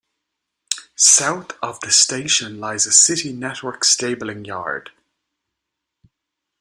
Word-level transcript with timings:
South 0.95 1.51
of 1.61 1.79
the 1.81 1.91
station 1.91 2.59
lies 2.59 2.87
a 2.87 2.91
City 2.91 3.31
network 3.31 3.83
stabling 3.83 4.45
yard. 4.45 4.89